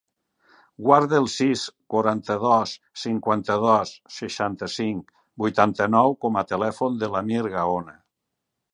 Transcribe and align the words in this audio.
Guarda 0.85 1.19
el 1.23 1.27
sis, 1.33 1.65
quaranta-dos, 1.95 2.73
cinquanta-dos, 3.03 3.93
seixanta-cinc, 4.17 5.15
vuitanta-nou 5.45 6.19
com 6.27 6.41
a 6.41 6.47
telèfon 6.57 7.03
de 7.05 7.15
l'Amir 7.17 7.49
Gaona. 7.59 7.99